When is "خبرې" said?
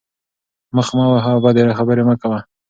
1.79-2.03